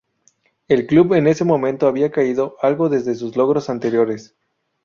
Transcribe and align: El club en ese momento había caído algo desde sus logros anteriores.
El 0.67 0.87
club 0.87 1.13
en 1.13 1.27
ese 1.27 1.45
momento 1.45 1.85
había 1.87 2.09
caído 2.09 2.55
algo 2.63 2.89
desde 2.89 3.13
sus 3.13 3.37
logros 3.37 3.69
anteriores. 3.69 4.33